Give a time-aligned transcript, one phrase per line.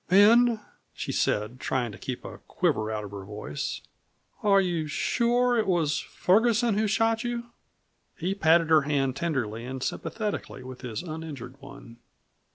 [0.09, 0.59] "Ben,"
[0.95, 3.81] she said, trying to keep a quiver out of her voice,
[4.41, 7.51] "are you sure it was Ferguson who shot you?"
[8.17, 11.97] He patted her hand tenderly and sympathetically with his uninjured one.